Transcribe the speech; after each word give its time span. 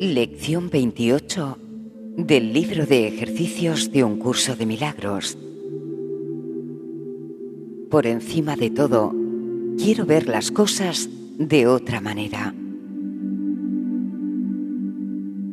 Lección 0.00 0.70
28 0.70 1.58
del 2.16 2.54
libro 2.54 2.86
de 2.86 3.06
ejercicios 3.06 3.92
de 3.92 4.02
un 4.02 4.18
curso 4.18 4.56
de 4.56 4.64
milagros. 4.64 5.36
Por 7.90 8.06
encima 8.06 8.56
de 8.56 8.70
todo, 8.70 9.14
quiero 9.76 10.06
ver 10.06 10.26
las 10.26 10.50
cosas 10.52 11.10
de 11.36 11.66
otra 11.66 12.00
manera. 12.00 12.54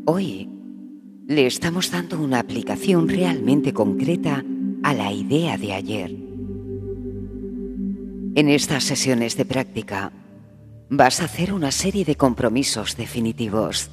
Hoy 0.05 0.47
le 1.27 1.45
estamos 1.45 1.91
dando 1.91 2.17
una 2.21 2.39
aplicación 2.39 3.09
realmente 3.09 3.73
concreta 3.73 4.45
a 4.81 4.93
la 4.93 5.11
idea 5.11 5.57
de 5.57 5.73
ayer. 5.73 6.15
En 8.35 8.47
estas 8.47 8.85
sesiones 8.85 9.35
de 9.35 9.43
práctica 9.43 10.13
vas 10.89 11.19
a 11.19 11.25
hacer 11.25 11.51
una 11.51 11.71
serie 11.71 12.05
de 12.05 12.15
compromisos 12.15 12.95
definitivos. 12.95 13.91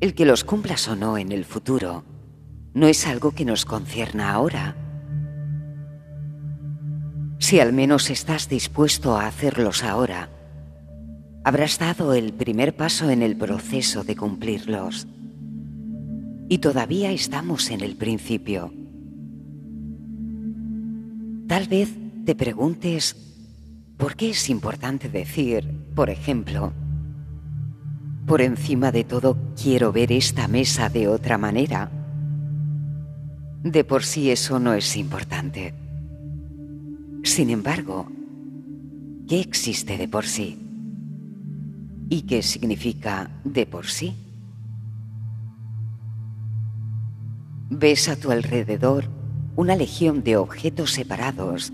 El 0.00 0.14
que 0.14 0.24
los 0.24 0.44
cumplas 0.44 0.88
o 0.88 0.96
no 0.96 1.18
en 1.18 1.30
el 1.30 1.44
futuro 1.44 2.04
no 2.72 2.86
es 2.86 3.06
algo 3.06 3.32
que 3.32 3.44
nos 3.44 3.66
concierna 3.66 4.32
ahora. 4.32 4.74
Si 7.38 7.60
al 7.60 7.74
menos 7.74 8.08
estás 8.08 8.48
dispuesto 8.48 9.16
a 9.16 9.26
hacerlos 9.26 9.84
ahora, 9.84 10.30
habrás 11.44 11.78
dado 11.78 12.14
el 12.14 12.32
primer 12.32 12.74
paso 12.74 13.10
en 13.10 13.22
el 13.22 13.36
proceso 13.36 14.02
de 14.02 14.16
cumplirlos. 14.16 15.06
Y 16.48 16.58
todavía 16.58 17.12
estamos 17.12 17.70
en 17.70 17.82
el 17.82 17.96
principio. 17.96 18.72
Tal 21.46 21.68
vez 21.68 21.90
te 22.24 22.34
preguntes 22.34 23.16
por 23.98 24.16
qué 24.16 24.30
es 24.30 24.48
importante 24.48 25.10
decir, 25.10 25.68
por 25.94 26.08
ejemplo, 26.08 26.72
por 28.30 28.42
encima 28.42 28.92
de 28.92 29.02
todo 29.02 29.36
quiero 29.60 29.90
ver 29.90 30.12
esta 30.12 30.46
mesa 30.46 30.88
de 30.88 31.08
otra 31.08 31.36
manera. 31.36 31.90
De 33.64 33.82
por 33.82 34.04
sí 34.04 34.30
eso 34.30 34.60
no 34.60 34.72
es 34.72 34.96
importante. 34.96 35.74
Sin 37.24 37.50
embargo, 37.50 38.06
¿qué 39.28 39.40
existe 39.40 39.98
de 39.98 40.06
por 40.06 40.26
sí? 40.26 40.60
¿Y 42.08 42.22
qué 42.22 42.44
significa 42.44 43.32
de 43.42 43.66
por 43.66 43.86
sí? 43.86 44.14
Ves 47.68 48.08
a 48.08 48.14
tu 48.14 48.30
alrededor 48.30 49.06
una 49.56 49.74
legión 49.74 50.22
de 50.22 50.36
objetos 50.36 50.92
separados, 50.92 51.72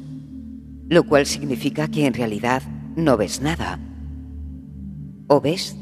lo 0.89 1.05
cual 1.05 1.27
significa 1.27 1.89
que 1.89 2.07
en 2.07 2.15
realidad 2.15 2.63
no 2.97 3.19
ves 3.19 3.43
nada. 3.43 3.79
O 5.27 5.43
ves 5.43 5.77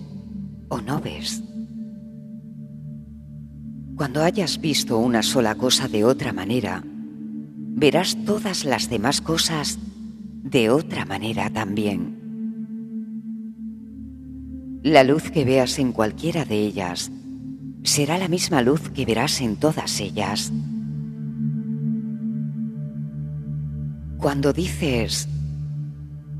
o 0.68 0.80
no 0.80 1.00
ves. 1.00 1.42
Cuando 3.96 4.22
hayas 4.22 4.60
visto 4.60 4.98
una 4.98 5.22
sola 5.22 5.54
cosa 5.54 5.86
de 5.86 6.04
otra 6.04 6.32
manera, 6.32 6.82
verás 6.84 8.16
todas 8.24 8.64
las 8.64 8.90
demás 8.90 9.20
cosas 9.20 9.78
de 10.42 10.70
otra 10.70 11.04
manera 11.04 11.50
también. 11.50 12.14
La 14.82 15.02
luz 15.04 15.30
que 15.30 15.44
veas 15.44 15.78
en 15.78 15.92
cualquiera 15.92 16.44
de 16.44 16.58
ellas 16.58 17.10
será 17.84 18.18
la 18.18 18.28
misma 18.28 18.62
luz 18.62 18.90
que 18.90 19.06
verás 19.06 19.40
en 19.40 19.56
todas 19.56 20.00
ellas. 20.00 20.52
Cuando 24.18 24.52
dices, 24.52 25.28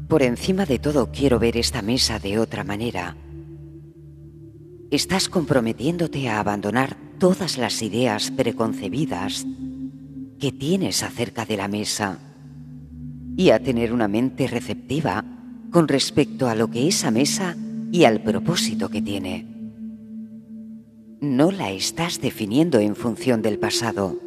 por 0.09 0.23
encima 0.23 0.67
de 0.67 0.79
todo 0.79 1.11
quiero 1.13 1.39
ver 1.39 1.57
esta 1.57 1.83
mesa 1.83 2.19
de 2.19 2.39
otra 2.39 2.65
manera, 2.65 3.17
estás 4.95 5.29
comprometiéndote 5.29 6.29
a 6.29 6.39
abandonar 6.39 6.97
todas 7.19 7.59
las 7.59 7.83
ideas 7.83 8.31
preconcebidas 8.31 9.47
que 10.39 10.53
tienes 10.53 11.03
acerca 11.03 11.45
de 11.45 11.57
la 11.57 11.69
mesa 11.69 12.19
y 13.37 13.51
a 13.51 13.63
tener 13.63 13.93
una 13.93 14.09
mente 14.09 14.47
receptiva 14.47 15.25
con 15.71 15.89
respecto 15.89 16.49
a 16.49 16.55
lo 16.55 16.71
que 16.71 16.87
esa 16.87 17.11
mesa 17.11 17.57
y 17.91 18.05
al 18.05 18.23
propósito 18.23 18.89
que 18.89 19.03
tiene. 19.03 19.47
No 21.21 21.51
la 21.51 21.73
estás 21.73 22.21
definiendo 22.21 22.79
en 22.79 22.95
función 22.95 23.43
del 23.43 23.59
pasado. 23.59 24.19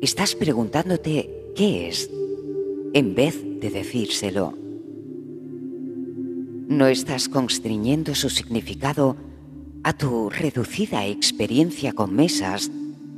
Estás 0.00 0.34
preguntándote 0.34 1.52
qué 1.54 1.88
es 1.88 2.10
en 2.94 3.14
vez 3.14 3.42
de 3.60 3.70
decírselo. 3.70 4.54
No 6.68 6.86
estás 6.86 7.28
constriñendo 7.28 8.14
su 8.14 8.30
significado 8.30 9.27
a 9.82 9.92
tu 9.92 10.30
reducida 10.30 11.06
experiencia 11.06 11.92
con 11.92 12.14
mesas, 12.14 12.70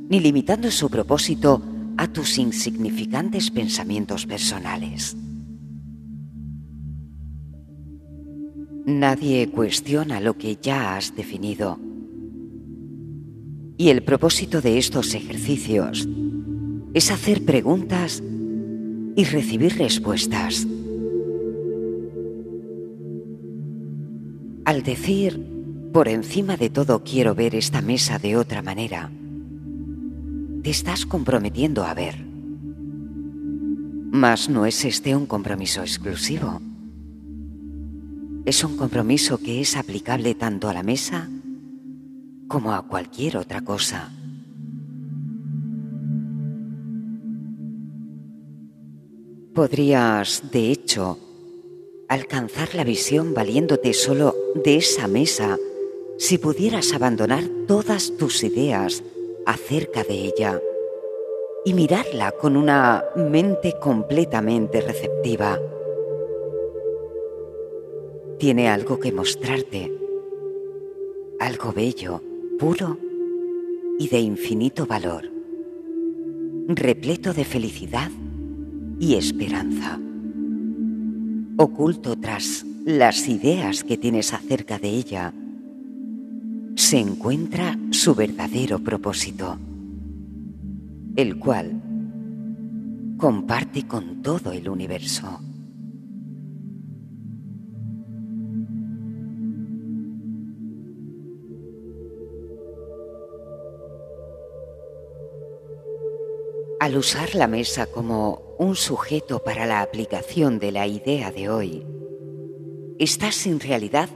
ni 0.09 0.19
limitando 0.19 0.71
su 0.71 0.89
propósito 0.89 1.61
a 1.97 2.07
tus 2.07 2.37
insignificantes 2.37 3.51
pensamientos 3.51 4.25
personales. 4.25 5.15
Nadie 8.85 9.49
cuestiona 9.49 10.19
lo 10.19 10.37
que 10.37 10.57
ya 10.61 10.95
has 10.97 11.15
definido. 11.15 11.79
Y 13.77 13.89
el 13.89 14.03
propósito 14.03 14.61
de 14.61 14.77
estos 14.77 15.13
ejercicios 15.13 16.07
es 16.93 17.11
hacer 17.11 17.45
preguntas 17.45 18.21
y 19.15 19.23
recibir 19.23 19.77
respuestas. 19.77 20.67
Al 24.65 24.83
decir, 24.83 25.50
por 25.91 26.07
encima 26.07 26.55
de 26.55 26.69
todo 26.69 27.03
quiero 27.03 27.35
ver 27.35 27.55
esta 27.55 27.81
mesa 27.81 28.17
de 28.17 28.37
otra 28.37 28.61
manera, 28.61 29.11
te 30.63 30.69
estás 30.69 31.05
comprometiendo 31.05 31.83
a 31.83 31.93
ver. 31.93 32.25
Mas 34.11 34.49
no 34.49 34.65
es 34.65 34.85
este 34.85 35.15
un 35.15 35.25
compromiso 35.25 35.81
exclusivo. 35.81 36.61
Es 38.45 38.63
un 38.63 38.77
compromiso 38.77 39.37
que 39.37 39.61
es 39.61 39.75
aplicable 39.75 40.35
tanto 40.35 40.69
a 40.69 40.73
la 40.73 40.83
mesa 40.83 41.29
como 42.47 42.73
a 42.73 42.87
cualquier 42.87 43.37
otra 43.37 43.61
cosa. 43.61 44.11
Podrías, 49.53 50.43
de 50.51 50.71
hecho, 50.71 51.19
alcanzar 52.07 52.75
la 52.75 52.83
visión 52.83 53.33
valiéndote 53.33 53.93
solo 53.93 54.35
de 54.63 54.77
esa 54.77 55.07
mesa 55.07 55.57
si 56.21 56.37
pudieras 56.37 56.93
abandonar 56.93 57.43
todas 57.67 58.15
tus 58.15 58.43
ideas 58.43 59.03
acerca 59.47 60.03
de 60.03 60.13
ella 60.13 60.61
y 61.65 61.73
mirarla 61.73 62.31
con 62.33 62.57
una 62.57 63.03
mente 63.15 63.73
completamente 63.81 64.81
receptiva. 64.81 65.59
Tiene 68.37 68.69
algo 68.69 68.99
que 68.99 69.11
mostrarte, 69.11 69.91
algo 71.39 71.73
bello, 71.73 72.21
puro 72.59 72.99
y 73.97 74.07
de 74.07 74.19
infinito 74.19 74.85
valor, 74.85 75.27
repleto 76.67 77.33
de 77.33 77.45
felicidad 77.45 78.11
y 78.99 79.15
esperanza, 79.15 79.99
oculto 81.57 82.15
tras 82.15 82.63
las 82.85 83.27
ideas 83.27 83.83
que 83.83 83.97
tienes 83.97 84.33
acerca 84.33 84.77
de 84.77 84.89
ella 84.89 85.33
se 86.91 86.99
encuentra 86.99 87.79
su 87.91 88.13
verdadero 88.13 88.79
propósito, 88.79 89.57
el 91.15 91.39
cual 91.39 91.81
comparte 93.17 93.87
con 93.87 94.21
todo 94.21 94.51
el 94.51 94.67
universo. 94.67 95.39
Al 106.81 106.97
usar 106.97 107.35
la 107.35 107.47
mesa 107.47 107.85
como 107.85 108.41
un 108.59 108.75
sujeto 108.75 109.41
para 109.41 109.65
la 109.65 109.81
aplicación 109.81 110.59
de 110.59 110.73
la 110.73 110.87
idea 110.87 111.31
de 111.31 111.47
hoy, 111.47 111.85
estás 112.99 113.47
en 113.47 113.61
realidad 113.61 114.09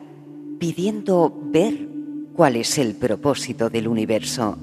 pidiendo 0.59 1.33
ver 1.53 1.94
cuál 2.35 2.57
es 2.57 2.77
el 2.77 2.95
propósito 2.95 3.69
del 3.69 3.87
universo. 3.87 4.57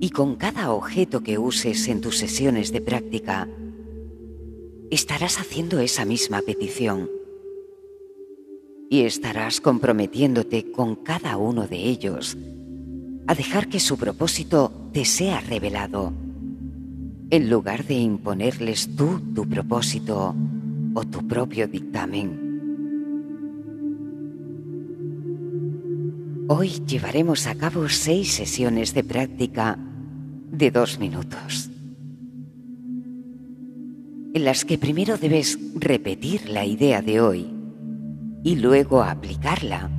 Y 0.00 0.10
con 0.10 0.36
cada 0.36 0.72
objeto 0.72 1.22
que 1.22 1.38
uses 1.38 1.86
en 1.88 2.00
tus 2.00 2.16
sesiones 2.16 2.72
de 2.72 2.80
práctica, 2.80 3.48
estarás 4.90 5.38
haciendo 5.38 5.80
esa 5.80 6.04
misma 6.04 6.40
petición. 6.40 7.10
Y 8.90 9.02
estarás 9.02 9.60
comprometiéndote 9.60 10.72
con 10.72 10.96
cada 10.96 11.36
uno 11.36 11.66
de 11.66 11.76
ellos 11.76 12.38
a 13.26 13.34
dejar 13.34 13.68
que 13.68 13.80
su 13.80 13.98
propósito 13.98 14.72
te 14.92 15.04
sea 15.04 15.40
revelado, 15.40 16.14
en 17.28 17.50
lugar 17.50 17.84
de 17.84 17.94
imponerles 17.94 18.96
tú 18.96 19.20
tu 19.34 19.46
propósito 19.46 20.34
o 20.94 21.04
tu 21.04 21.28
propio 21.28 21.68
dictamen. 21.68 22.47
Hoy 26.50 26.82
llevaremos 26.86 27.46
a 27.46 27.54
cabo 27.54 27.90
seis 27.90 28.32
sesiones 28.32 28.94
de 28.94 29.04
práctica 29.04 29.76
de 30.50 30.70
dos 30.70 30.98
minutos, 30.98 31.68
en 34.32 34.44
las 34.46 34.64
que 34.64 34.78
primero 34.78 35.18
debes 35.18 35.58
repetir 35.74 36.48
la 36.48 36.64
idea 36.64 37.02
de 37.02 37.20
hoy 37.20 37.52
y 38.42 38.56
luego 38.56 39.02
aplicarla 39.02 39.90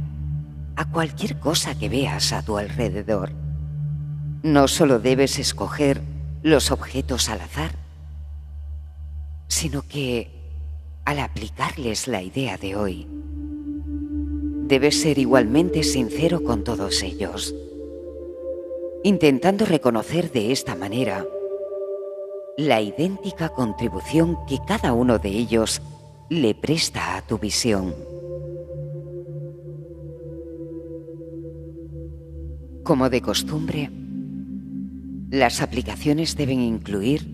a 0.76 0.90
cualquier 0.90 1.38
cosa 1.38 1.78
que 1.78 1.88
veas 1.88 2.34
a 2.34 2.42
tu 2.42 2.58
alrededor. 2.58 3.32
No 4.42 4.68
solo 4.68 4.98
debes 4.98 5.38
escoger 5.38 6.02
los 6.42 6.72
objetos 6.72 7.30
al 7.30 7.42
azar, 7.42 7.76
sino 9.48 9.84
que 9.84 10.32
al 11.06 11.20
aplicarles 11.20 12.08
la 12.08 12.24
idea 12.24 12.58
de 12.58 12.76
hoy, 12.76 13.08
debes 14.70 15.02
ser 15.02 15.18
igualmente 15.18 15.82
sincero 15.82 16.44
con 16.44 16.64
todos 16.64 17.02
ellos, 17.02 17.56
intentando 19.04 19.66
reconocer 19.66 20.32
de 20.32 20.52
esta 20.52 20.76
manera 20.76 21.26
la 22.56 22.80
idéntica 22.80 23.50
contribución 23.50 24.38
que 24.48 24.60
cada 24.68 24.94
uno 24.94 25.18
de 25.18 25.30
ellos 25.30 25.82
le 26.30 26.54
presta 26.54 27.18
a 27.18 27.24
tu 27.24 27.40
visión. 27.40 27.96
Como 32.84 33.10
de 33.10 33.22
costumbre, 33.22 33.90
las 35.32 35.64
aplicaciones 35.64 36.38
deben 36.38 36.60
incluir 36.60 37.28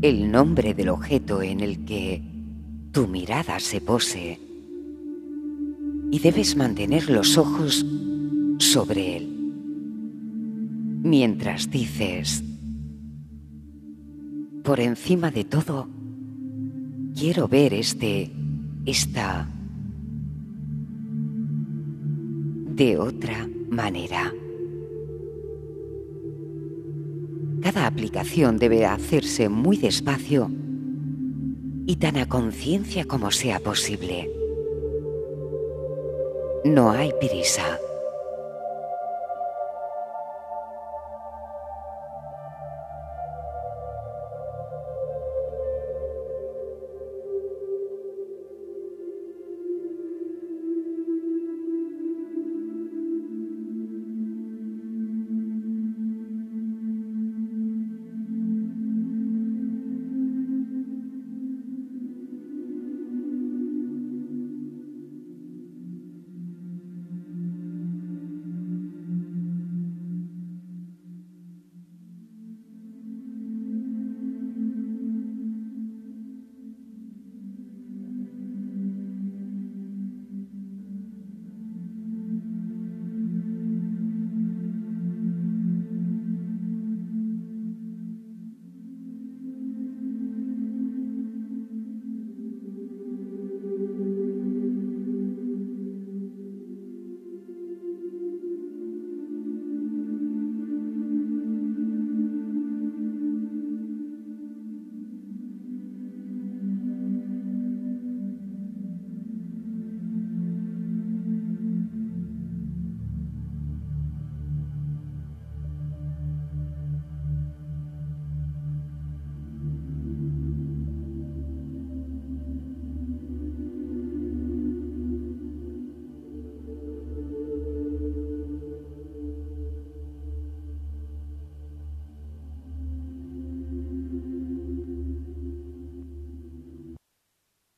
el 0.00 0.30
nombre 0.30 0.74
del 0.74 0.90
objeto 0.90 1.42
en 1.42 1.58
el 1.58 1.84
que 1.84 2.22
tu 2.92 3.08
mirada 3.08 3.58
se 3.58 3.80
pose 3.80 4.47
y 6.10 6.18
debes 6.20 6.56
mantener 6.56 7.10
los 7.10 7.36
ojos 7.36 7.84
sobre 8.58 9.16
él. 9.16 9.28
Mientras 11.02 11.70
dices, 11.70 12.42
por 14.64 14.80
encima 14.80 15.30
de 15.30 15.44
todo, 15.44 15.88
quiero 17.14 17.48
ver 17.48 17.74
este, 17.74 18.30
esta, 18.84 19.48
de 22.74 22.98
otra 22.98 23.48
manera. 23.70 24.32
Cada 27.62 27.86
aplicación 27.86 28.58
debe 28.58 28.86
hacerse 28.86 29.48
muy 29.48 29.76
despacio 29.76 30.50
y 31.86 31.96
tan 31.96 32.16
a 32.16 32.28
conciencia 32.28 33.04
como 33.04 33.30
sea 33.30 33.60
posible. 33.60 34.37
No 36.64 36.90
hay 36.90 37.12
prisa. 37.12 37.78